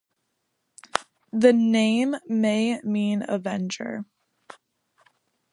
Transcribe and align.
The 1.31 1.53
name 1.53 2.15
may 2.27 2.79
mean 2.81 3.23
avenger. 3.29 4.03